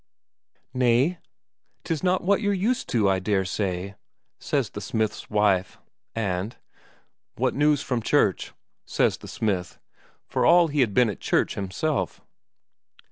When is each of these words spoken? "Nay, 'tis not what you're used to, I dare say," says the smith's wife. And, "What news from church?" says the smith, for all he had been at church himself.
"Nay, 0.73 1.19
'tis 1.83 2.01
not 2.01 2.23
what 2.23 2.41
you're 2.41 2.55
used 2.55 2.89
to, 2.89 3.07
I 3.07 3.19
dare 3.19 3.45
say," 3.45 3.93
says 4.39 4.71
the 4.71 4.81
smith's 4.81 5.29
wife. 5.29 5.77
And, 6.15 6.57
"What 7.35 7.53
news 7.53 7.83
from 7.83 8.01
church?" 8.01 8.51
says 8.83 9.19
the 9.19 9.27
smith, 9.27 9.77
for 10.25 10.43
all 10.43 10.69
he 10.69 10.79
had 10.81 10.95
been 10.95 11.11
at 11.11 11.19
church 11.19 11.53
himself. 11.53 12.19